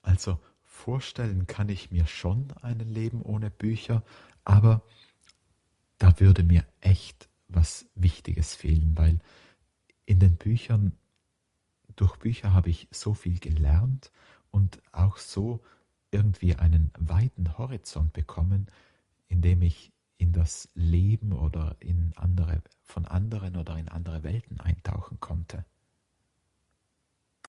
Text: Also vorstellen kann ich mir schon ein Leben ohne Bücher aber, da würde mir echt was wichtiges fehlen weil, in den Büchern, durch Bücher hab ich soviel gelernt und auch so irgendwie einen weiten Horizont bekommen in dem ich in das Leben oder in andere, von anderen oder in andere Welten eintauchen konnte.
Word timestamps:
Also 0.00 0.40
vorstellen 0.62 1.46
kann 1.46 1.68
ich 1.68 1.90
mir 1.90 2.06
schon 2.06 2.50
ein 2.62 2.78
Leben 2.80 3.20
ohne 3.20 3.50
Bücher 3.50 4.02
aber, 4.44 4.82
da 5.98 6.18
würde 6.18 6.42
mir 6.44 6.66
echt 6.80 7.28
was 7.46 7.84
wichtiges 7.94 8.54
fehlen 8.54 8.96
weil, 8.96 9.18
in 10.06 10.18
den 10.18 10.36
Büchern, 10.36 10.96
durch 11.94 12.16
Bücher 12.16 12.54
hab 12.54 12.66
ich 12.66 12.88
soviel 12.90 13.38
gelernt 13.38 14.10
und 14.50 14.80
auch 14.92 15.18
so 15.18 15.62
irgendwie 16.10 16.54
einen 16.54 16.90
weiten 16.98 17.58
Horizont 17.58 18.14
bekommen 18.14 18.68
in 19.28 19.42
dem 19.42 19.60
ich 19.60 19.92
in 20.16 20.32
das 20.32 20.70
Leben 20.74 21.34
oder 21.34 21.76
in 21.80 22.16
andere, 22.16 22.62
von 22.82 23.04
anderen 23.04 23.58
oder 23.58 23.76
in 23.76 23.90
andere 23.90 24.22
Welten 24.22 24.58
eintauchen 24.58 25.20
konnte. 25.20 25.66